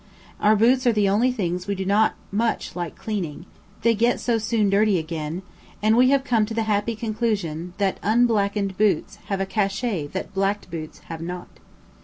Our 0.39 0.55
boots 0.55 0.87
are 0.87 0.91
the 0.91 1.07
only 1.07 1.31
things 1.31 1.67
we 1.67 1.75
do 1.75 1.85
not 1.85 2.15
much 2.31 2.75
like 2.75 2.95
cleaning, 2.95 3.45
they 3.83 3.93
get 3.93 4.19
so 4.19 4.39
soon 4.39 4.67
dirty 4.71 4.97
again; 4.97 5.43
and 5.79 5.95
we 5.95 6.09
have 6.09 6.23
come 6.23 6.43
to 6.47 6.55
the 6.55 6.63
happy 6.63 6.95
conclusion 6.95 7.73
that 7.77 7.99
unblacked 8.01 8.79
boots 8.79 9.17
have 9.27 9.39
a 9.39 9.45
"cachet" 9.45 10.07
that 10.07 10.33
blacked 10.33 10.71
boots 10.71 11.01
have 11.11 11.21
not. 11.21 11.49